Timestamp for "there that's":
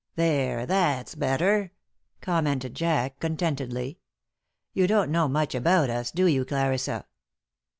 0.15-1.13